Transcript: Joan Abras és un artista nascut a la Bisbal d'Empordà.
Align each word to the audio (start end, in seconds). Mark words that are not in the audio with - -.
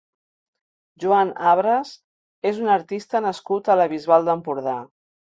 Joan 1.01 1.33
Abras 1.49 1.91
és 2.51 2.61
un 2.63 2.71
artista 2.75 3.21
nascut 3.27 3.69
a 3.69 3.75
la 3.81 3.85
Bisbal 3.91 4.25
d'Empordà. 4.31 4.75